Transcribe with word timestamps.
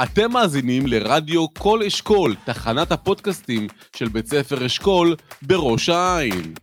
אתם 0.00 0.32
מאזינים 0.32 0.86
לרדיו 0.86 1.54
כל 1.58 1.82
אשכול, 1.82 2.34
תחנת 2.44 2.92
הפודקאסטים 2.92 3.66
של 3.96 4.08
בית 4.08 4.26
ספר 4.26 4.66
אשכול 4.66 5.16
בראש 5.42 5.88
העין. 5.88 6.54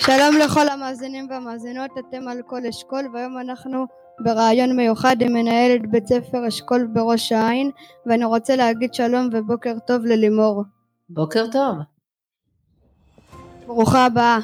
שלום 0.00 0.36
לכל 0.44 0.68
המאזינים 0.68 1.26
והמאזינות, 1.30 1.90
אתם 1.98 2.28
על 2.28 2.38
כל 2.46 2.66
אשכול 2.66 3.04
והיום 3.14 3.38
אנחנו 3.38 3.86
ברעיון 4.20 4.76
מיוחד 4.76 5.16
עם 5.20 5.32
מנהלת 5.32 5.90
בית 5.90 6.06
ספר 6.06 6.48
אשכול 6.48 6.88
בראש 6.92 7.32
העין 7.32 7.70
ואני 8.06 8.24
רוצה 8.24 8.56
להגיד 8.56 8.94
שלום 8.94 9.28
ובוקר 9.32 9.74
טוב 9.86 10.04
ללימור. 10.04 10.75
בוקר 11.10 11.44
טוב. 11.52 11.76
ברוכה 13.66 14.06
הבאה. 14.06 14.38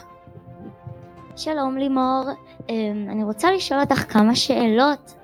שלום 1.36 1.76
לימור, 1.78 2.24
אמ, 2.68 3.06
אני 3.10 3.24
רוצה 3.24 3.52
לשאול 3.52 3.80
אותך 3.80 4.12
כמה 4.12 4.36
שאלות 4.36 5.14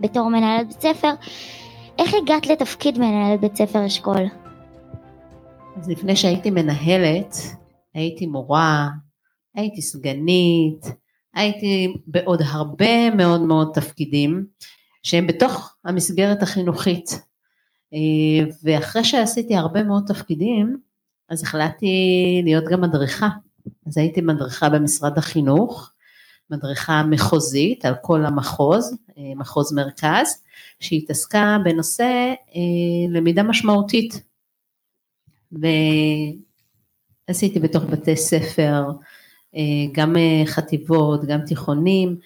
בתור 0.00 0.28
מנהלת 0.28 0.66
בית 0.66 0.80
ספר. 0.80 1.10
איך 1.98 2.14
הגעת 2.14 2.46
לתפקיד 2.46 2.98
מנהלת 2.98 3.40
בית 3.40 3.56
ספר 3.56 3.86
אשכול? 3.86 4.22
אז 5.76 5.88
לפני 5.88 6.16
שהייתי 6.16 6.50
מנהלת, 6.50 7.36
הייתי 7.94 8.26
מורה, 8.26 8.88
הייתי 9.54 9.82
סגנית, 9.82 10.86
הייתי 11.34 11.94
בעוד 12.06 12.42
הרבה 12.44 13.10
מאוד 13.10 13.40
מאוד 13.40 13.70
תפקידים 13.74 14.46
שהם 15.02 15.26
בתוך 15.26 15.76
המסגרת 15.84 16.42
החינוכית. 16.42 17.26
אה, 17.94 17.98
ואחרי 18.62 19.04
שעשיתי 19.04 19.56
הרבה 19.56 19.82
מאוד 19.82 20.02
תפקידים, 20.06 20.76
אז 21.28 21.42
החלטתי 21.42 22.40
להיות 22.44 22.64
גם 22.70 22.80
מדריכה. 22.80 23.28
אז 23.86 23.98
הייתי 23.98 24.20
מדריכה 24.20 24.68
במשרד 24.68 25.18
החינוך, 25.18 25.92
מדריכה 26.50 27.02
מחוזית 27.02 27.84
על 27.84 27.94
כל 28.02 28.24
המחוז, 28.24 28.96
אה, 29.18 29.32
מחוז 29.36 29.72
מרכז, 29.72 30.42
שהתעסקה 30.80 31.56
בנושא 31.64 32.34
אה, 32.56 33.08
למידה 33.08 33.42
משמעותית. 33.42 34.22
ועשיתי 35.52 37.60
בתוך 37.60 37.84
בתי 37.84 38.16
ספר, 38.16 38.82
גם 39.92 40.16
חטיבות, 40.46 41.24
גם 41.24 41.40
תיכונים, 41.46 42.18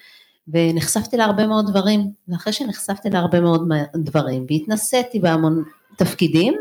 ונחשפתי 0.47 1.17
להרבה 1.17 1.47
מאוד 1.47 1.69
דברים, 1.69 2.11
ואחרי 2.27 2.53
שנחשפתי 2.53 3.09
להרבה 3.09 3.41
מאוד 3.41 3.69
דברים 3.95 4.45
והתנסיתי 4.49 5.19
בהמון 5.19 5.63
תפקידים, 5.97 6.53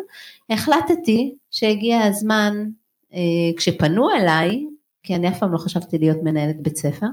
החלטתי 0.50 1.34
שהגיע 1.50 2.01
הזמן, 2.01 2.67
אה, 3.14 3.19
כשפנו 3.56 4.11
אליי, 4.11 4.67
כי 5.03 5.14
אני 5.14 5.28
אף 5.28 5.39
פעם 5.39 5.53
לא 5.53 5.58
חשבתי 5.58 5.98
להיות 5.98 6.19
מנהלת 6.23 6.62
בית 6.62 6.77
ספר, 6.77 7.06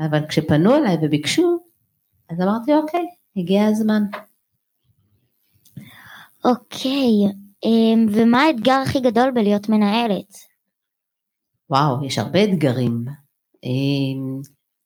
אבל 0.00 0.26
כשפנו 0.28 0.76
אליי 0.76 0.96
וביקשו, 1.02 1.58
אז 2.30 2.40
אמרתי 2.40 2.74
אוקיי, 2.74 3.06
הגיע 3.36 3.66
הזמן. 3.66 4.02
אוקיי, 6.44 7.10
אמ, 7.64 8.06
ומה 8.12 8.42
האתגר 8.42 8.80
הכי 8.86 9.00
גדול 9.00 9.30
בלהיות 9.30 9.68
מנהלת? 9.68 10.34
וואו, 11.70 12.04
יש 12.04 12.18
הרבה 12.18 12.44
אתגרים. 12.44 13.04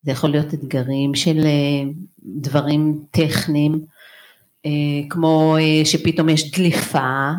זה 0.03 0.13
יכול 0.13 0.31
להיות 0.31 0.55
אתגרים 0.55 1.15
של 1.15 1.41
אה, 1.45 1.91
דברים 2.25 3.05
טכניים, 3.11 3.85
אה, 4.67 4.71
כמו 5.11 5.57
אה, 5.61 5.85
שפתאום 5.85 6.29
יש 6.29 6.51
דליפה 6.51 7.31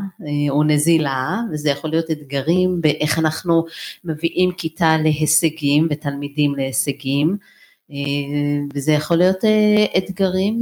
או 0.50 0.64
נזילה, 0.64 1.42
וזה 1.52 1.70
יכול 1.70 1.90
להיות 1.90 2.12
אתגרים 2.12 2.82
באיך 2.82 3.20
אנחנו 3.20 3.66
מביאים 4.04 4.52
כיתה 4.52 4.98
להישגים 4.98 5.88
ותלמידים 5.90 6.56
להישגים, 6.56 7.38
וזה 8.74 8.92
יכול 8.92 9.18
להיות 9.18 9.38
אתגרים 9.98 10.60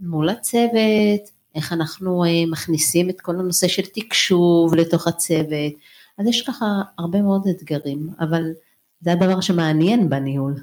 מול 0.00 0.28
הצוות, 0.28 1.30
איך 1.54 1.72
אנחנו 1.72 2.24
מכניסים 2.50 3.10
את 3.10 3.20
כל 3.20 3.34
הנושא 3.40 3.68
של 3.68 3.82
תקשוב 3.94 4.74
לתוך 4.74 5.06
הצוות, 5.06 5.72
אז 6.18 6.26
יש 6.26 6.42
ככה 6.42 6.66
הרבה 6.98 7.22
מאוד 7.22 7.48
אתגרים, 7.50 8.10
אבל 8.20 8.42
זה 9.00 9.12
הדבר 9.12 9.40
שמעניין 9.40 10.08
בניהול. 10.08 10.54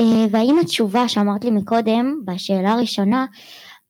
אה, 0.00 0.26
והאם 0.30 0.58
התשובה 0.60 1.08
שאמרת 1.08 1.44
לי 1.44 1.50
מקודם, 1.50 2.20
בשאלה 2.24 2.72
הראשונה, 2.72 3.26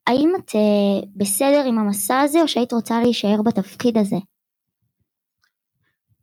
האם 0.06 0.32
את 0.36 0.54
אה, 0.54 1.08
בסדר 1.16 1.64
עם 1.66 1.78
המסע 1.78 2.20
הזה 2.20 2.42
או 2.42 2.48
שהיית 2.48 2.72
רוצה 2.72 3.00
להישאר 3.00 3.42
בתפקיד 3.44 3.98
הזה? 3.98 4.16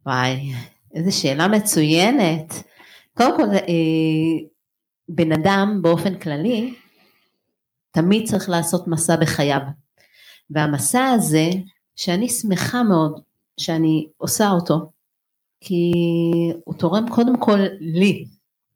וואי, 0.05 0.51
איזו 0.95 1.21
שאלה 1.21 1.47
מצוינת. 1.47 2.53
קודם 3.13 3.37
כל, 3.37 3.43
אה, 3.43 4.47
בן 5.09 5.31
אדם 5.31 5.79
באופן 5.81 6.19
כללי, 6.19 6.75
תמיד 7.91 8.27
צריך 8.27 8.49
לעשות 8.49 8.87
מסע 8.87 9.15
בחייו. 9.15 9.61
והמסע 10.49 11.05
הזה, 11.05 11.49
שאני 11.95 12.29
שמחה 12.29 12.83
מאוד 12.83 13.21
שאני 13.59 14.07
עושה 14.17 14.49
אותו, 14.49 14.91
כי 15.61 15.91
הוא 16.65 16.75
תורם 16.75 17.09
קודם 17.09 17.39
כל 17.39 17.59
לי, 17.79 18.25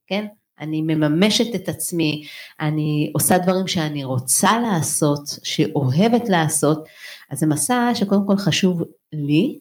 כן? 0.07 0.25
אני 0.59 0.81
מממשת 0.81 1.55
את 1.55 1.69
עצמי, 1.69 2.25
אני 2.59 3.11
עושה 3.13 3.37
דברים 3.37 3.67
שאני 3.67 4.03
רוצה 4.03 4.59
לעשות, 4.59 5.19
שאוהבת 5.43 6.29
לעשות, 6.29 6.85
אז 7.29 7.39
זה 7.39 7.45
מסע 7.45 7.91
שקודם 7.95 8.27
כל 8.27 8.37
חשוב 8.37 8.81
לי, 9.13 9.59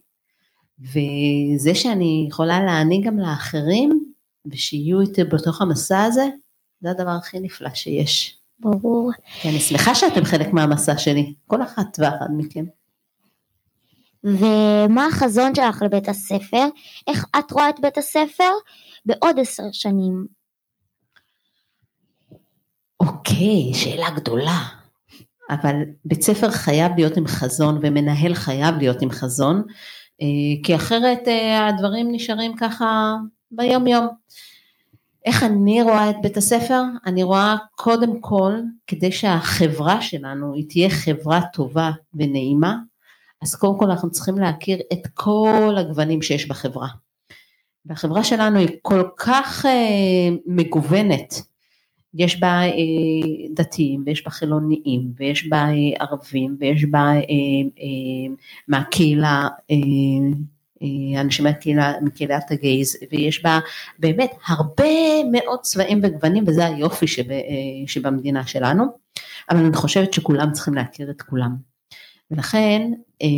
וזה 0.80 1.74
שאני 1.74 2.26
יכולה 2.28 2.64
להעניק 2.64 3.06
גם 3.06 3.18
לאחרים, 3.18 4.04
ושיהיו 4.46 5.00
איתי 5.00 5.24
בתוך 5.24 5.62
המסע 5.62 6.02
הזה, 6.02 6.28
זה 6.80 6.90
הדבר 6.90 7.10
הכי 7.10 7.40
נפלא 7.40 7.70
שיש. 7.74 8.38
ברור. 8.58 9.10
כי 9.40 9.48
אני 9.48 9.60
שמחה 9.60 9.94
שאתם 9.94 10.24
חלק 10.24 10.52
מהמסע 10.52 10.98
שלי, 10.98 11.34
כל 11.46 11.62
אחת 11.62 11.98
ואחד 11.98 12.26
מכם. 12.36 12.64
ומה 14.24 15.06
החזון 15.06 15.54
שלך 15.54 15.82
לבית 15.82 16.08
הספר? 16.08 16.66
איך 17.06 17.26
את 17.38 17.50
רואה 17.50 17.68
את 17.68 17.80
בית 17.80 17.98
הספר 17.98 18.50
בעוד 19.06 19.38
עשר 19.38 19.62
שנים? 19.72 20.41
אוקיי, 23.02 23.74
שאלה 23.74 24.10
גדולה. 24.10 24.58
אבל 25.50 25.76
בית 26.04 26.22
ספר 26.22 26.50
חייב 26.50 26.92
להיות 26.96 27.16
עם 27.16 27.26
חזון 27.26 27.78
ומנהל 27.82 28.34
חייב 28.34 28.74
להיות 28.78 29.02
עם 29.02 29.10
חזון, 29.10 29.62
אה, 30.22 30.26
כי 30.62 30.74
אחרת 30.74 31.28
אה, 31.28 31.68
הדברים 31.68 32.12
נשארים 32.12 32.56
ככה 32.56 33.14
ביום 33.50 33.86
יום. 33.86 34.08
איך 35.26 35.42
אני 35.42 35.82
רואה 35.82 36.10
את 36.10 36.16
בית 36.22 36.36
הספר? 36.36 36.82
אני 37.06 37.22
רואה 37.22 37.56
קודם 37.74 38.20
כל, 38.20 38.52
כדי 38.86 39.12
שהחברה 39.12 40.02
שלנו 40.02 40.54
היא 40.54 40.64
תהיה 40.68 40.90
חברה 40.90 41.40
טובה 41.52 41.90
ונעימה, 42.14 42.76
אז 43.42 43.54
קודם 43.54 43.78
כל 43.78 43.90
אנחנו 43.90 44.10
צריכים 44.10 44.38
להכיר 44.38 44.78
את 44.92 45.06
כל 45.14 45.74
הגוונים 45.78 46.22
שיש 46.22 46.48
בחברה. 46.48 46.88
והחברה 47.86 48.24
שלנו 48.24 48.58
היא 48.58 48.68
כל 48.82 49.02
כך 49.16 49.66
אה, 49.66 50.36
מגוונת, 50.46 51.51
יש 52.14 52.40
בה 52.40 52.62
אה, 52.62 52.70
דתיים 53.54 54.02
ויש 54.06 54.24
בה 54.24 54.30
חילוניים 54.30 55.12
ויש 55.16 55.48
בה 55.48 55.56
אה, 55.56 56.06
ערבים 56.06 56.56
ויש 56.60 56.84
בה 56.84 56.98
אה, 56.98 57.14
אה, 57.78 58.34
מהקהילה, 58.68 59.48
אה, 59.70 59.76
אה, 60.82 61.20
אנשים 61.20 61.44
מהקהילה, 61.44 61.92
מקהילת 62.02 62.50
הגייז 62.50 62.96
ויש 63.12 63.42
בה 63.42 63.60
באמת 63.98 64.30
הרבה 64.46 64.84
מאוד 65.32 65.60
צבעים 65.60 66.00
וגוונים 66.02 66.44
וזה 66.46 66.66
היופי 66.66 67.06
שב, 67.06 67.30
אה, 67.30 67.38
שבמדינה 67.86 68.46
שלנו, 68.46 68.84
אבל 69.50 69.58
אני 69.58 69.76
חושבת 69.76 70.12
שכולם 70.12 70.52
צריכים 70.52 70.74
להכיר 70.74 71.10
את 71.10 71.22
כולם. 71.22 71.56
ולכן 72.30 72.92
אה, 73.22 73.28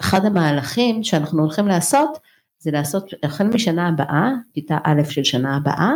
אחד 0.00 0.24
המהלכים 0.24 1.04
שאנחנו 1.04 1.42
הולכים 1.42 1.68
לעשות 1.68 2.18
זה 2.58 2.70
לעשות 2.70 3.10
החל 3.22 3.46
משנה 3.46 3.88
הבאה, 3.88 4.30
כיתה 4.54 4.78
א' 4.84 5.02
של 5.10 5.24
שנה 5.24 5.56
הבאה, 5.56 5.92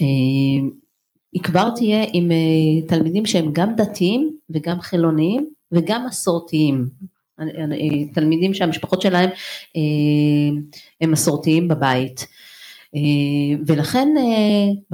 אה, 0.00 0.68
היא 1.32 1.42
כבר 1.42 1.70
תהיה 1.76 2.04
עם 2.12 2.32
אה, 2.32 2.86
תלמידים 2.88 3.26
שהם 3.26 3.50
גם 3.52 3.76
דתיים 3.76 4.36
וגם 4.50 4.80
חילוניים 4.80 5.46
וגם 5.72 6.06
מסורתיים. 6.06 6.88
תלמידים 8.14 8.54
שהמשפחות 8.54 9.02
שלהם 9.02 9.30
הם 11.00 11.10
מסורתיים 11.10 11.68
בבית. 11.68 12.26
ולכן 13.66 14.08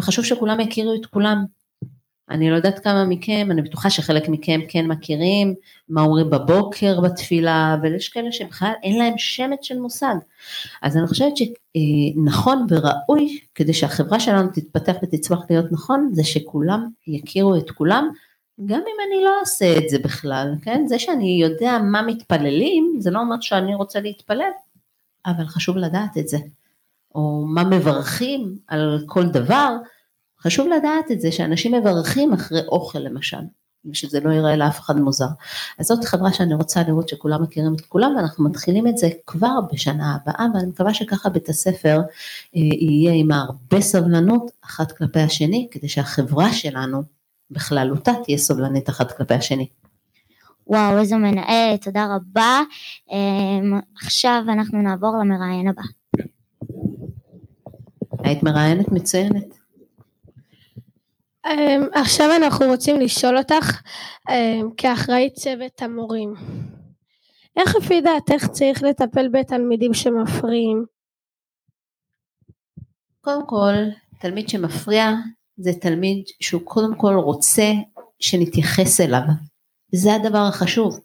חשוב 0.00 0.25
שכולם 0.25 0.61
יכירו 0.61 0.94
את 0.94 1.06
כולם, 1.06 1.44
אני 2.31 2.50
לא 2.50 2.56
יודעת 2.56 2.78
כמה 2.78 3.05
מכם, 3.05 3.49
אני 3.50 3.62
בטוחה 3.62 3.90
שחלק 3.90 4.28
מכם 4.28 4.61
כן 4.69 4.87
מכירים 4.87 5.55
מה 5.88 6.02
אומרים 6.02 6.31
בבוקר 6.31 7.00
בתפילה, 7.00 7.76
ויש 7.82 8.08
כאלה 8.08 8.32
שבכלל 8.32 8.73
אין 8.82 8.99
להם 8.99 9.14
שמץ 9.17 9.58
של 9.62 9.78
מושג. 9.78 10.14
אז 10.82 10.96
אני 10.96 11.06
חושבת 11.06 11.32
שנכון 11.37 12.67
וראוי, 12.69 13.38
כדי 13.55 13.73
שהחברה 13.73 14.20
שלנו 14.20 14.49
תתפתח 14.52 14.94
ותצמח 15.02 15.38
להיות 15.50 15.73
נכון, 15.73 16.11
זה 16.12 16.25
שכולם 16.25 16.88
יכירו 17.06 17.56
את 17.56 17.70
כולם, 17.70 18.08
גם 18.67 18.81
אם 18.81 18.96
אני 19.08 19.25
לא 19.25 19.31
אעשה 19.40 19.78
את 19.78 19.88
זה 19.88 19.99
בכלל, 19.99 20.55
כן? 20.62 20.84
זה 20.87 20.99
שאני 20.99 21.38
יודע 21.43 21.78
מה 21.78 22.02
מתפללים, 22.02 22.96
זה 22.99 23.11
לא 23.11 23.19
אומר 23.19 23.37
שאני 23.40 23.75
רוצה 23.75 24.00
להתפלל, 24.00 24.50
אבל 25.26 25.46
חשוב 25.46 25.76
לדעת 25.76 26.19
את 26.19 26.28
זה. 26.28 26.38
או 27.14 27.44
מה 27.46 27.64
מברכים 27.64 28.56
על 28.69 29.05
כל 29.06 29.26
דבר, 29.26 29.76
חשוב 30.47 30.69
לדעת 30.69 31.11
את 31.13 31.21
זה 31.21 31.33
שאנשים 31.33 31.75
מברכים 31.75 32.33
אחרי 32.33 32.61
אוכל 32.69 32.99
למשל, 32.99 33.37
ושזה 33.91 34.21
לא 34.21 34.31
ייראה 34.31 34.57
לאף 34.57 34.81
אחד 34.81 34.97
מוזר. 34.97 35.27
אז 35.79 35.87
זאת 35.87 36.05
חברה 36.05 36.33
שאני 36.33 36.55
רוצה 36.55 36.83
לראות 36.83 37.09
שכולם 37.09 37.43
מכירים 37.43 37.75
את 37.75 37.81
כולם 37.81 38.17
ואנחנו 38.17 38.45
מתחילים 38.45 38.87
את 38.87 38.99
זה 38.99 39.09
כבר 39.27 39.61
בשנה 39.73 40.15
הבאה 40.15 40.47
ואני 40.55 40.67
מקווה 40.67 40.95
שככה 40.95 41.29
בית 41.29 41.49
הספר 41.49 42.01
אה, 42.57 42.61
יהיה 42.81 43.13
עם 43.13 43.33
הרבה 43.33 43.81
סבלנות 43.81 44.51
אחת 44.65 44.93
כלפי 44.93 45.21
השני 45.21 45.69
כדי 45.71 45.89
שהחברה 45.89 46.53
שלנו 46.53 47.03
בכללותה 47.51 48.13
תהיה 48.25 48.39
סובלנית 48.39 48.89
אחת 48.89 49.17
כלפי 49.17 49.35
השני. 49.35 49.69
וואו, 50.67 50.99
איזו 50.99 51.17
מנהלת, 51.17 51.85
תודה 51.85 52.07
רבה. 52.17 52.61
Um, 53.09 54.05
עכשיו 54.05 54.43
אנחנו 54.49 54.83
נעבור 54.83 55.17
למראיין 55.21 55.69
הבא. 55.69 55.83
היית 58.25 58.43
מראיינת 58.43 58.93
מצוינת. 58.93 59.66
Um, 61.47 61.99
עכשיו 61.99 62.37
אנחנו 62.37 62.67
רוצים 62.67 63.01
לשאול 63.01 63.39
אותך, 63.39 63.81
um, 64.29 64.33
כאחראית 64.77 65.35
צוות 65.35 65.83
המורים, 65.83 66.35
איך 67.57 67.77
לפי 67.77 68.01
דעתך 68.01 68.47
צריך 68.47 68.83
לטפל 68.83 69.29
בתלמידים 69.29 69.95
שמפריעים? 69.95 70.85
קודם 73.21 73.47
כל, 73.47 73.75
תלמיד 74.21 74.49
שמפריע 74.49 75.13
זה 75.57 75.73
תלמיד 75.81 76.25
שהוא 76.41 76.63
קודם 76.65 76.95
כל 76.95 77.15
רוצה 77.15 77.73
שנתייחס 78.21 79.01
אליו. 79.01 79.21
זה 79.93 80.15
הדבר 80.15 80.39
החשוב. 80.49 81.01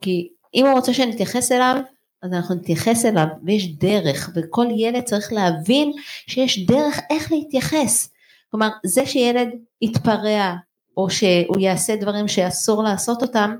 כי 0.00 0.28
אם 0.54 0.66
הוא 0.66 0.74
רוצה 0.74 0.94
שנתייחס 0.94 1.52
אליו, 1.52 1.76
אז 2.22 2.32
אנחנו 2.32 2.54
נתייחס 2.54 3.04
אליו 3.04 3.26
ויש 3.44 3.76
דרך 3.76 4.30
וכל 4.34 4.66
ילד 4.76 5.04
צריך 5.04 5.32
להבין 5.32 5.92
שיש 6.26 6.66
דרך 6.66 7.00
איך 7.10 7.32
להתייחס. 7.32 8.15
כלומר 8.56 8.70
זה 8.86 9.06
שילד 9.06 9.48
יתפרע 9.82 10.54
או 10.96 11.10
שהוא 11.10 11.58
יעשה 11.58 11.96
דברים 11.96 12.28
שאסור 12.28 12.82
לעשות 12.82 13.22
אותם 13.22 13.56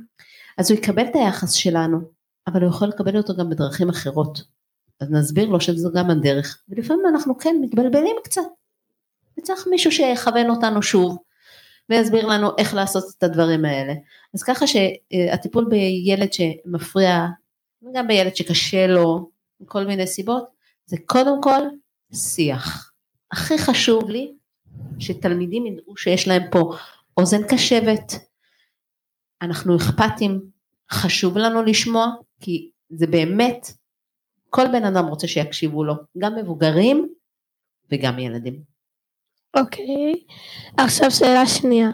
אז 0.59 0.71
הוא 0.71 0.79
יקבל 0.79 1.07
את 1.07 1.15
היחס 1.15 1.53
שלנו 1.53 1.99
אבל 2.47 2.63
הוא 2.63 2.71
יכול 2.71 2.89
לקבל 2.89 3.17
אותו 3.17 3.37
גם 3.37 3.51
בדרכים 3.51 3.89
אחרות. 3.89 4.43
אז 5.01 5.11
נסביר 5.11 5.49
לו 5.49 5.61
שזו 5.61 5.91
גם 5.95 6.11
הדרך 6.11 6.63
ולפעמים 6.69 7.07
אנחנו 7.09 7.39
כן 7.39 7.57
מתבלבלים 7.61 8.17
קצת 8.25 8.43
וצריך 9.39 9.67
מישהו 9.71 9.93
שיכוון 9.93 10.51
אותנו 10.51 10.83
שוב 10.83 11.19
ויסביר 11.89 12.27
לנו 12.27 12.51
איך 12.59 12.75
לעשות 12.75 13.05
את 13.19 13.23
הדברים 13.23 13.65
האלה. 13.65 13.93
אז 14.35 14.43
ככה 14.43 14.67
שהטיפול 14.67 15.67
בילד 15.71 16.33
שמפריע, 16.33 17.27
גם 17.95 18.09
בילד 18.09 18.37
שקשה 18.37 18.87
לו, 18.87 19.31
מכל 19.61 19.85
מיני 19.85 20.07
סיבות, 20.07 20.47
זה 20.87 20.97
קודם 21.07 21.43
כל 21.43 21.61
שיח. 22.15 22.93
הכי 23.33 23.59
חשוב 23.59 24.11
לי 24.11 24.33
שתלמידים 24.99 25.67
ידעו 25.67 25.97
שיש 25.97 26.29
להם 26.29 26.43
פה 26.51 26.75
אוזן 27.17 27.43
קשבת, 27.49 28.13
אנחנו 29.43 29.77
אכפתים, 29.77 30.51
חשוב 30.91 31.39
לנו 31.39 31.63
לשמוע, 31.63 32.07
כי 32.41 32.71
זה 32.91 33.07
באמת, 33.07 33.67
כל 34.51 34.65
בן 34.73 34.85
אדם 34.85 35.07
רוצה 35.07 35.29
שיקשיבו 35.29 35.85
לו, 35.85 35.95
גם 36.19 36.35
מבוגרים 36.37 37.15
וגם 37.93 38.19
ילדים. 38.19 38.63
אוקיי, 39.57 40.15
עכשיו 40.79 41.11
שאלה 41.11 41.47
שנייה, 41.47 41.89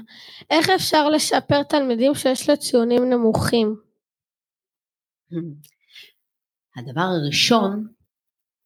איך 0.50 0.70
אפשר 0.70 1.08
לשפר 1.08 1.62
תלמידים 1.62 2.14
שיש 2.14 2.50
לו 2.50 2.56
ציונים 2.56 3.10
נמוכים? 3.10 3.76
הדבר 6.76 7.00
הראשון 7.00 7.86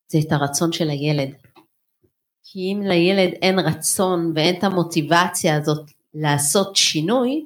זה 0.07 0.17
את 0.27 0.31
הרצון 0.31 0.71
של 0.71 0.89
הילד. 0.89 1.46
כי 2.51 2.59
אם 2.59 2.81
לילד 2.85 3.33
אין 3.41 3.59
רצון 3.59 4.31
ואין 4.35 4.55
את 4.55 4.63
המוטיבציה 4.63 5.55
הזאת 5.55 5.91
לעשות 6.13 6.75
שינוי, 6.75 7.45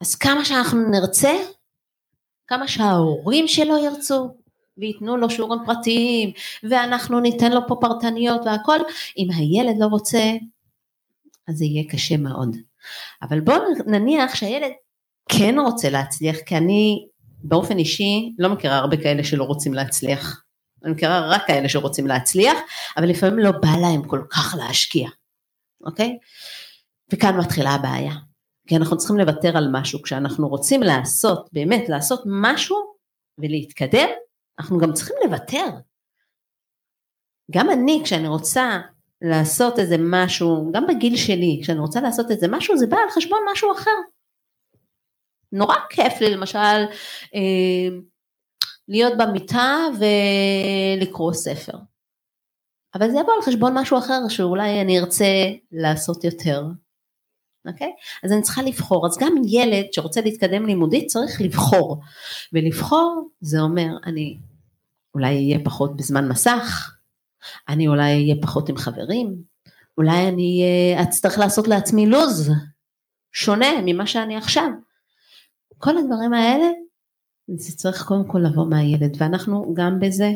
אז 0.00 0.14
כמה 0.14 0.44
שאנחנו 0.44 0.90
נרצה, 0.90 1.32
כמה 2.46 2.68
שההורים 2.68 3.48
שלו 3.48 3.78
ירצו, 3.84 4.28
וייתנו 4.78 5.16
לו 5.16 5.30
שיעורים 5.30 5.60
פרטיים, 5.66 6.30
ואנחנו 6.62 7.20
ניתן 7.20 7.52
לו 7.52 7.60
פה 7.68 7.76
פרטניות 7.80 8.40
והכל, 8.46 8.78
אם 9.18 9.28
הילד 9.36 9.76
לא 9.78 9.86
רוצה, 9.86 10.32
אז 11.48 11.54
זה 11.56 11.64
יהיה 11.64 11.84
קשה 11.90 12.16
מאוד. 12.16 12.56
אבל 13.22 13.40
בואו 13.40 13.62
נניח 13.86 14.34
שהילד 14.34 14.72
כן 15.28 15.58
רוצה 15.58 15.90
להצליח, 15.90 16.36
כי 16.46 16.56
אני 16.56 17.06
באופן 17.42 17.78
אישי 17.78 18.32
לא 18.38 18.48
מכירה 18.48 18.76
הרבה 18.78 18.96
כאלה 18.96 19.24
שלא 19.24 19.44
רוצים 19.44 19.74
להצליח. 19.74 20.42
אני 20.84 20.92
מכירה 20.92 21.28
רק 21.28 21.46
כאלה 21.46 21.68
שרוצים 21.68 22.06
להצליח, 22.06 22.58
אבל 22.96 23.08
לפעמים 23.08 23.38
לא 23.38 23.50
בא 23.50 23.76
להם 23.82 24.08
כל 24.08 24.22
כך 24.30 24.54
להשקיע, 24.58 25.08
אוקיי? 25.84 26.18
וכאן 27.12 27.36
מתחילה 27.36 27.70
הבעיה. 27.70 28.14
כי 28.66 28.76
אנחנו 28.76 28.96
צריכים 28.96 29.16
לוותר 29.16 29.56
על 29.56 29.68
משהו, 29.72 30.02
כשאנחנו 30.02 30.48
רוצים 30.48 30.82
לעשות, 30.82 31.48
באמת 31.52 31.88
לעשות 31.88 32.22
משהו 32.26 32.76
ולהתקדם, 33.38 34.08
אנחנו 34.58 34.78
גם 34.78 34.92
צריכים 34.92 35.16
לוותר. 35.24 35.66
גם 37.50 37.70
אני 37.70 38.00
כשאני 38.04 38.28
רוצה 38.28 38.78
לעשות 39.22 39.78
איזה 39.78 39.96
משהו, 39.98 40.72
גם 40.72 40.86
בגיל 40.86 41.16
שלי, 41.16 41.60
כשאני 41.62 41.78
רוצה 41.78 42.00
לעשות 42.00 42.30
איזה 42.30 42.46
משהו 42.50 42.76
זה 42.76 42.86
בא 42.86 42.96
על 42.96 43.10
חשבון 43.10 43.38
משהו 43.52 43.72
אחר. 43.72 43.90
נורא 45.52 45.76
כיף 45.90 46.20
לי 46.20 46.30
למשל 46.30 46.84
אה, 47.34 47.88
להיות 48.88 49.12
במיטה 49.18 49.76
ולקרוא 49.98 51.32
ספר. 51.32 51.78
אבל 52.94 53.10
זה 53.10 53.18
יבוא 53.18 53.32
על 53.36 53.42
חשבון 53.42 53.78
משהו 53.78 53.98
אחר 53.98 54.28
שאולי 54.28 54.80
אני 54.80 54.98
ארצה 54.98 55.26
לעשות 55.72 56.24
יותר. 56.24 56.66
אוקיי? 57.68 57.92
אז 58.24 58.32
אני 58.32 58.42
צריכה 58.42 58.62
לבחור. 58.62 59.06
אז 59.06 59.18
גם 59.20 59.32
ילד 59.46 59.84
שרוצה 59.92 60.20
להתקדם 60.20 60.66
לימודית 60.66 61.06
צריך 61.06 61.40
לבחור. 61.40 62.00
ולבחור 62.52 63.28
זה 63.40 63.60
אומר 63.60 63.88
אני 64.06 64.38
אולי 65.14 65.34
אהיה 65.36 65.64
פחות 65.64 65.96
בזמן 65.96 66.28
מסך, 66.28 66.94
אני 67.68 67.88
אולי 67.88 68.12
אהיה 68.12 68.34
פחות 68.42 68.68
עם 68.68 68.76
חברים, 68.76 69.42
אולי 69.98 70.28
אני 70.28 70.62
אצטרך 71.02 71.38
לעשות 71.38 71.68
לעצמי 71.68 72.06
לו"ז 72.06 72.52
שונה 73.32 73.68
ממה 73.84 74.06
שאני 74.06 74.36
עכשיו. 74.36 74.68
כל 75.78 75.98
הדברים 75.98 76.32
האלה 76.32 76.66
זה 77.56 77.76
צריך 77.76 78.02
קודם 78.02 78.24
כל 78.24 78.38
לבוא 78.38 78.66
מהילד 78.66 79.16
ואנחנו 79.18 79.74
גם 79.74 80.00
בזה 80.00 80.32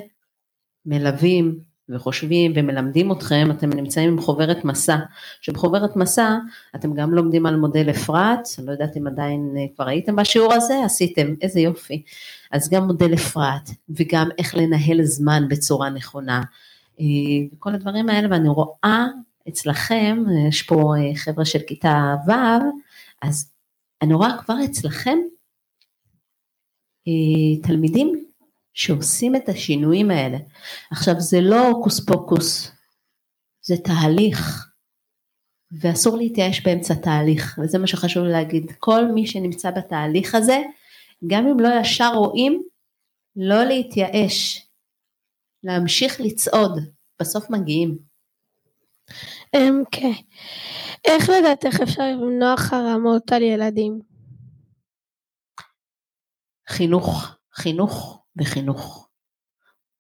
מלווים 0.87 1.59
וחושבים 1.89 2.53
ומלמדים 2.57 3.13
אתכם, 3.13 3.49
אתם 3.51 3.71
נמצאים 3.73 4.09
עם 4.11 4.21
חוברת 4.21 4.65
מסע, 4.65 4.97
שבחוברת 5.41 5.97
מסע 5.97 6.37
אתם 6.75 6.95
גם 6.95 7.15
לומדים 7.15 7.47
על 7.47 7.57
מודל 7.57 7.91
אפרת, 7.91 8.39
אני 8.59 8.67
לא 8.67 8.73
יודעת 8.73 8.97
אם 8.97 9.07
עדיין 9.07 9.55
אה, 9.57 9.65
כבר 9.77 9.89
הייתם 9.89 10.17
בשיעור 10.17 10.55
הזה, 10.55 10.75
עשיתם, 10.85 11.35
איזה 11.41 11.61
יופי. 11.61 12.03
אז 12.51 12.71
גם 12.71 12.87
מודל 12.87 13.15
אפרת 13.15 13.71
וגם 13.89 14.29
איך 14.39 14.55
לנהל 14.55 15.03
זמן 15.03 15.45
בצורה 15.49 15.91
נכונה, 15.91 16.43
אה, 17.01 17.05
כל 17.59 17.75
הדברים 17.75 18.09
האלה 18.09 18.29
ואני 18.31 18.49
רואה 18.49 19.07
אצלכם, 19.49 20.25
יש 20.49 20.63
פה 20.63 20.95
אה, 20.99 21.15
חבר'ה 21.15 21.45
של 21.45 21.61
כיתה 21.67 22.15
ו', 22.29 22.33
אז 23.23 23.51
אני 24.03 24.15
רואה 24.15 24.39
כבר 24.39 24.57
אצלכם 24.65 25.19
תלמידים 27.63 28.25
שעושים 28.75 29.37
את 29.37 29.49
השינויים 29.49 30.11
האלה. 30.11 30.39
עכשיו 30.91 31.15
זה 31.19 31.41
לא 31.41 31.69
הוקוס 31.69 32.01
פוקוס, 32.07 32.71
זה 33.63 33.75
תהליך, 33.77 34.69
ואסור 35.81 36.17
להתייאש 36.17 36.61
באמצע 36.61 36.95
תהליך, 36.95 37.59
וזה 37.63 37.79
מה 37.79 37.87
שחשוב 37.87 38.25
להגיד. 38.25 38.73
כל 38.79 39.13
מי 39.15 39.27
שנמצא 39.27 39.71
בתהליך 39.71 40.35
הזה, 40.35 40.63
גם 41.27 41.47
אם 41.49 41.61
לא 41.61 41.69
ישר 41.81 42.13
רואים, 42.15 42.63
לא 43.37 43.65
להתייאש, 43.65 44.67
להמשיך 45.65 46.21
לצעוד, 46.21 46.79
בסוף 47.21 47.51
מגיעים. 47.51 47.99
אמ, 49.55 49.83
כן. 49.91 50.13
איך 51.05 51.31
לדעתך 51.31 51.81
אפשר 51.81 52.03
למנוע 52.03 52.57
חרמות 52.57 53.33
על 53.33 53.43
ילדים? 53.43 54.12
חינוך, 56.69 57.37
חינוך 57.55 58.25
וחינוך. 58.41 59.09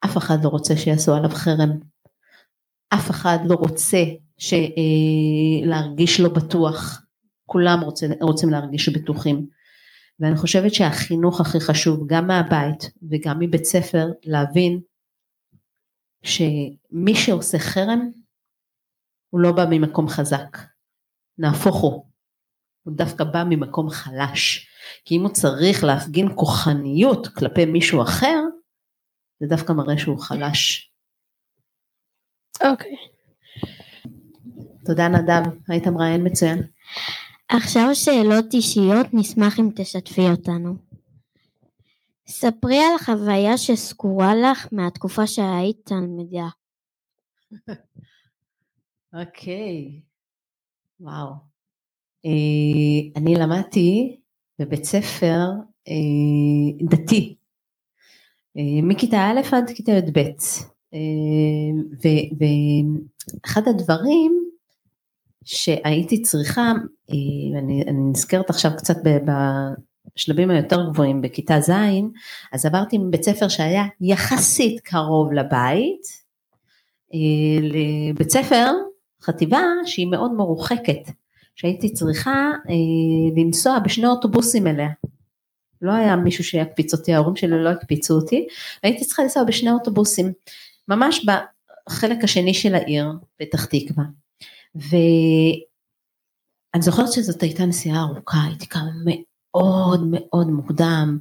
אף 0.04 0.16
אחד 0.16 0.36
לא 0.44 0.48
רוצה 0.48 0.76
שיעשו 0.76 1.14
עליו 1.14 1.30
חרם. 1.30 1.70
אף 2.94 3.10
אחד 3.10 3.38
לא 3.44 3.54
רוצה 3.54 3.98
ש, 4.38 4.52
אה, 4.52 5.66
להרגיש 5.66 6.20
לא 6.20 6.28
בטוח. 6.28 7.02
כולם 7.46 7.80
רוצה, 7.80 8.06
רוצים 8.20 8.50
להרגיש 8.50 8.88
בטוחים. 8.88 9.46
ואני 10.20 10.36
חושבת 10.36 10.74
שהחינוך 10.74 11.40
הכי 11.40 11.60
חשוב, 11.60 12.06
גם 12.06 12.26
מהבית 12.26 12.90
וגם 13.10 13.38
מבית 13.38 13.64
ספר, 13.64 14.06
להבין 14.24 14.80
שמי 16.22 17.14
שעושה 17.14 17.58
חרם, 17.58 18.10
הוא 19.30 19.40
לא 19.40 19.52
בא 19.52 19.64
ממקום 19.70 20.08
חזק. 20.08 20.58
נהפוך 21.38 21.76
הוא. 21.76 22.06
הוא 22.82 22.94
דווקא 22.96 23.24
בא 23.24 23.44
ממקום 23.48 23.90
חלש. 23.90 24.71
כי 25.04 25.16
אם 25.16 25.22
הוא 25.22 25.30
צריך 25.30 25.84
להפגין 25.84 26.28
כוחניות 26.34 27.26
כלפי 27.26 27.64
מישהו 27.64 28.02
אחר, 28.02 28.40
זה 29.40 29.46
דווקא 29.46 29.72
מראה 29.72 29.98
שהוא 29.98 30.18
חלש. 30.18 30.92
אוקיי. 32.64 32.96
תודה 34.84 35.08
נדב, 35.08 35.42
היית 35.68 35.86
מראיין 35.86 36.26
מצוין. 36.26 36.62
עכשיו 37.48 37.94
שאלות 37.94 38.54
אישיות, 38.54 39.06
נשמח 39.12 39.60
אם 39.60 39.70
תשתפי 39.76 40.30
אותנו. 40.30 40.74
ספרי 42.26 42.78
על 42.78 42.98
חוויה 43.04 43.58
שזכורה 43.58 44.34
לך 44.34 44.68
מהתקופה 44.72 45.26
שהיית 45.26 45.76
תלמידה. 45.84 46.48
אוקיי, 49.20 50.00
וואו. 51.00 51.32
אה, 52.26 53.20
אני 53.20 53.34
למדתי 53.34 54.20
בבית 54.62 54.84
ספר 54.84 55.40
אה, 55.88 56.86
דתי, 56.90 57.34
אה, 58.56 58.82
מכיתה 58.82 59.16
א' 59.16 59.40
עד 59.56 59.70
כיתה 59.70 59.92
י"ב, 59.92 60.20
ואחד 62.38 63.68
הדברים 63.68 64.32
שהייתי 65.44 66.22
צריכה, 66.22 66.72
אני, 67.58 67.82
אני 67.82 68.10
נזכרת 68.10 68.50
עכשיו 68.50 68.70
קצת 68.76 68.96
בשלבים 70.16 70.50
היותר 70.50 70.90
גבוהים 70.90 71.20
בכיתה 71.20 71.60
ז', 71.60 71.70
אז 72.52 72.66
עברתי 72.66 72.98
מבית 72.98 73.22
ספר 73.22 73.48
שהיה 73.48 73.84
יחסית 74.00 74.80
קרוב 74.80 75.32
לבית, 75.32 76.02
לבית 77.62 78.30
ספר, 78.30 78.70
חטיבה 79.22 79.62
שהיא 79.86 80.06
מאוד 80.06 80.32
מרוחקת, 80.32 81.10
שהייתי 81.54 81.92
צריכה 81.92 82.50
אה, 82.68 83.42
לנסוע 83.42 83.78
בשני 83.78 84.06
אוטובוסים 84.06 84.66
אליה. 84.66 84.88
לא 85.82 85.92
היה 85.92 86.16
מישהו 86.16 86.44
שיקפיץ 86.44 86.94
אותי, 86.94 87.14
ההורים 87.14 87.36
שלי 87.36 87.64
לא 87.64 87.68
הקפיצו 87.68 88.14
אותי, 88.14 88.46
והייתי 88.82 89.04
צריכה 89.04 89.22
לנסוע 89.22 89.44
בשני 89.44 89.70
אוטובוסים, 89.70 90.32
ממש 90.88 91.26
בחלק 91.26 92.24
השני 92.24 92.54
של 92.54 92.74
העיר, 92.74 93.12
פתח 93.36 93.64
תקווה. 93.64 94.04
ואני 94.74 95.62
זוכרת 96.80 97.12
שזאת 97.12 97.42
הייתה 97.42 97.66
נסיעה 97.66 98.02
ארוכה, 98.02 98.38
הייתי 98.48 98.66
קמה 98.66 98.90
מאוד 99.04 100.06
מאוד 100.10 100.50
מוקדם, 100.50 101.18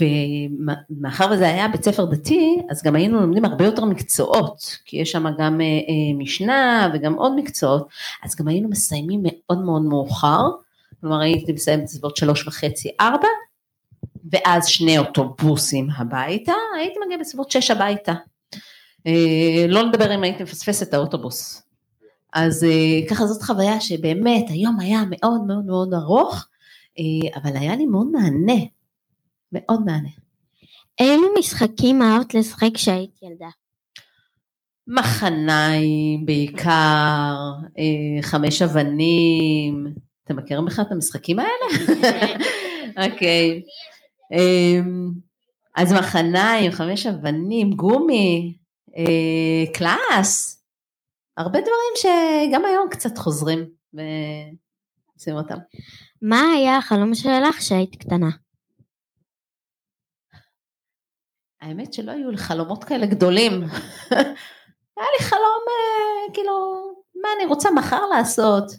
ומאחר 0.00 1.26
וזה 1.32 1.48
היה 1.48 1.68
בית 1.68 1.84
ספר 1.84 2.04
דתי, 2.04 2.56
אז 2.70 2.82
גם 2.82 2.96
היינו 2.96 3.20
לומדים 3.20 3.44
הרבה 3.44 3.64
יותר 3.64 3.84
מקצועות, 3.84 4.78
כי 4.84 4.96
יש 4.96 5.12
שם 5.12 5.24
גם 5.38 5.60
אה, 5.60 5.66
אה, 5.66 6.18
משנה 6.18 6.90
וגם 6.94 7.14
עוד 7.14 7.32
מקצועות, 7.36 7.88
אז 8.24 8.36
גם 8.36 8.48
היינו 8.48 8.68
מסיימים 8.68 9.22
מאוד 9.24 9.64
מאוד 9.64 9.82
מאוחר, 9.82 10.42
כלומר 11.00 11.20
הייתי 11.20 11.52
מסיימת 11.52 11.84
בסביבות 11.84 12.16
שלוש 12.16 12.48
וחצי, 12.48 12.88
ארבע, 13.00 13.28
ואז 14.32 14.66
שני 14.66 14.98
אוטובוסים 14.98 15.88
הביתה, 15.96 16.52
הייתי 16.78 16.94
מגיעה 17.04 17.20
בסביבות 17.20 17.50
שש 17.50 17.70
הביתה. 17.70 18.14
אה, 19.06 19.66
לא 19.68 19.82
לדבר 19.82 20.14
אם 20.14 20.22
הייתי 20.22 20.42
מפספס 20.42 20.82
את 20.82 20.94
האוטובוס. 20.94 21.62
אז 22.32 22.66
ככה 23.10 23.26
זאת 23.26 23.42
חוויה 23.42 23.80
שבאמת 23.80 24.44
היום 24.48 24.80
היה 24.80 25.02
מאוד 25.10 25.46
מאוד 25.46 25.64
מאוד 25.64 25.94
ארוך, 25.94 26.46
אבל 27.36 27.56
היה 27.56 27.76
לי 27.76 27.86
מאוד 27.86 28.06
מענה. 28.06 28.62
מאוד 29.52 29.80
מעניין. 29.86 30.14
אילו 31.00 31.28
משחקים 31.38 32.02
אהבת 32.02 32.34
לשחק 32.34 32.68
כשהיית 32.74 33.22
ילדה? 33.22 33.48
מחניים 34.86 36.26
בעיקר, 36.26 37.36
אה, 37.78 38.22
חמש 38.22 38.62
אבנים, 38.62 39.86
אתם 40.24 40.36
מכירים 40.36 40.64
בכלל 40.64 40.84
את 40.84 40.92
המשחקים 40.92 41.38
האלה? 41.38 41.92
אוקיי. 43.12 43.62
אמ, 44.32 45.10
אז 45.76 45.92
מחניים, 45.92 46.72
חמש 46.72 47.06
אבנים, 47.06 47.72
גומי, 47.72 48.56
אה, 48.96 49.72
קלאס, 49.74 50.62
הרבה 51.36 51.58
דברים 51.60 51.94
שגם 51.96 52.64
היום 52.64 52.88
קצת 52.90 53.18
חוזרים 53.18 53.58
ועושים 53.94 55.34
אותם. 55.34 55.56
מה 56.22 56.52
היה 56.56 56.76
החלום 56.76 57.14
שלך 57.14 57.56
כשהיית 57.58 57.96
קטנה? 57.96 58.28
האמת 61.62 61.92
שלא 61.92 62.12
היו 62.12 62.30
לי 62.30 62.36
חלומות 62.36 62.84
כאלה 62.84 63.06
גדולים. 63.06 63.52
היה 64.96 65.06
לי 65.18 65.24
חלום, 65.24 65.62
אה, 65.68 66.34
כאילו, 66.34 66.52
מה 67.22 67.28
אני 67.36 67.46
רוצה 67.46 67.70
מחר 67.70 68.06
לעשות? 68.06 68.72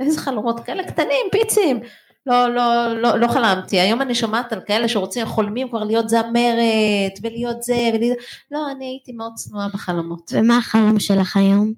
איזה 0.00 0.20
חלומות 0.20 0.60
כאלה 0.60 0.84
קטנים, 0.84 1.26
פיצים. 1.32 1.80
לא, 2.26 2.54
לא, 2.54 2.94
לא, 3.00 3.18
לא 3.18 3.28
חלמתי. 3.28 3.80
היום 3.80 4.02
אני 4.02 4.14
שומעת 4.14 4.52
על 4.52 4.60
כאלה 4.60 4.88
שרוצים, 4.88 5.26
חולמים 5.26 5.68
כבר 5.68 5.84
להיות 5.84 6.08
זמרת, 6.08 7.18
ולהיות 7.22 7.62
זה, 7.62 7.90
ולהיות... 7.94 8.18
לא, 8.50 8.70
אני 8.70 8.84
הייתי 8.86 9.12
מאוד 9.12 9.32
צנועה 9.34 9.68
בחלומות. 9.68 10.32
ומה 10.34 10.58
החלום 10.58 11.00
שלך 11.00 11.36
היום? 11.36 11.72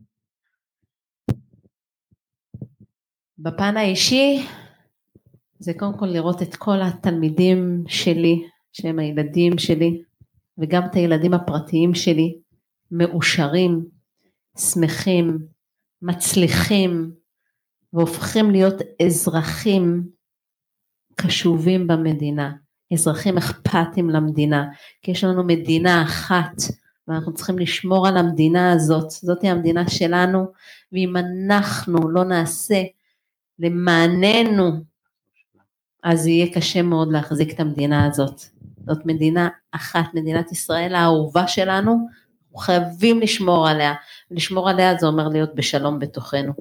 בפן 3.38 3.76
האישי, 3.76 4.46
זה 5.58 5.72
קודם 5.78 5.98
כל 5.98 6.06
לראות 6.06 6.42
את 6.42 6.56
כל 6.56 6.82
התלמידים 6.82 7.84
שלי, 7.88 8.42
שהם 8.72 8.98
הילדים 8.98 9.58
שלי, 9.58 10.02
וגם 10.58 10.82
את 10.84 10.94
הילדים 10.94 11.34
הפרטיים 11.34 11.94
שלי 11.94 12.38
מאושרים, 12.90 13.84
שמחים, 14.58 15.38
מצליחים 16.02 17.10
והופכים 17.92 18.50
להיות 18.50 18.74
אזרחים 19.06 20.08
קשובים 21.14 21.86
במדינה, 21.86 22.52
אזרחים 22.92 23.38
אכפתים 23.38 24.10
למדינה, 24.10 24.64
כי 25.02 25.10
יש 25.10 25.24
לנו 25.24 25.44
מדינה 25.44 26.02
אחת 26.02 26.54
ואנחנו 27.08 27.34
צריכים 27.34 27.58
לשמור 27.58 28.08
על 28.08 28.16
המדינה 28.16 28.72
הזאת, 28.72 29.10
זאתי 29.10 29.48
המדינה 29.48 29.88
שלנו, 29.88 30.46
ואם 30.92 31.14
אנחנו 31.16 32.08
לא 32.10 32.24
נעשה 32.24 32.82
למעננו, 33.58 34.70
אז 36.02 36.26
יהיה 36.26 36.54
קשה 36.54 36.82
מאוד 36.82 37.12
להחזיק 37.12 37.54
את 37.54 37.60
המדינה 37.60 38.06
הזאת. 38.06 38.42
זאת 38.86 39.06
מדינה 39.06 39.48
אחת, 39.72 40.04
מדינת 40.14 40.52
ישראל 40.52 40.94
האהובה 40.94 41.48
שלנו, 41.48 42.08
אנחנו 42.52 42.58
חייבים 42.58 43.20
לשמור 43.20 43.68
עליה. 43.68 43.94
לשמור 44.30 44.70
עליה 44.70 44.96
זה 44.96 45.06
אומר 45.06 45.28
להיות 45.28 45.54
בשלום 45.54 45.98
בתוכנו. 45.98 46.52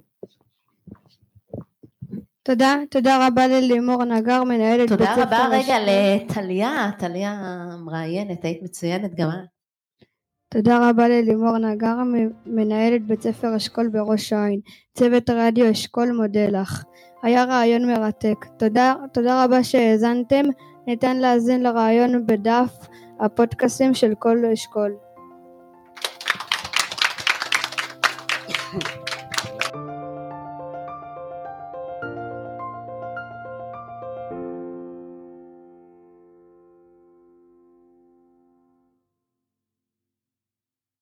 תודה, 2.43 2.75
תודה 2.89 3.27
רבה 3.27 3.47
ללימור 3.47 4.03
נגר, 4.03 4.43
מנהלת 4.43 4.89
בית 4.89 4.99
ספר... 5.01 5.23
תודה 5.23 5.23
רבה 5.23 5.47
רגע 5.51 5.75
לטליה, 5.79 6.91
טליה 6.99 7.41
מראיינת, 7.85 8.45
היית 8.45 8.63
מצוינת 8.63 9.15
גם 9.15 9.29
את. 9.29 9.35
תודה 10.49 10.89
רבה 10.89 11.07
ללימור 11.07 11.57
נגר, 11.57 11.95
מנהלת 12.45 13.05
בית 13.07 13.21
ספר 13.21 13.55
אשכול 13.55 13.87
בראש 13.87 14.33
העין. 14.33 14.59
צוות 14.97 15.29
רדיו 15.29 15.71
אשכול 15.71 16.11
מודה 16.11 16.47
לך. 16.47 16.83
היה 17.23 17.43
רעיון 17.43 17.91
מרתק. 17.91 18.45
תודה, 18.59 18.93
תודה 19.13 19.43
רבה 19.43 19.63
שהאזנתם. 19.63 20.43
ניתן 20.87 21.17
להאזין 21.17 21.63
לרעיון 21.63 22.25
בדף 22.25 22.87
הפודקאסים 23.19 23.93
של 23.93 24.13
כל 24.19 24.45
אשכול. 24.53 24.95